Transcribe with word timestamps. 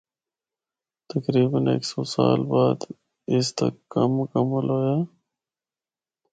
تقریبا 1.09 1.59
ہک 1.69 1.83
سو 1.89 2.01
سال 2.13 2.39
بعد 2.51 2.79
اس 3.33 3.47
دا 3.57 3.67
کم 3.91 4.09
مکمل 4.19 4.65
ہویا۔ 4.73 4.97